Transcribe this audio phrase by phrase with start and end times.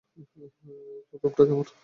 [1.09, 1.65] তোর রুমটা কেমন?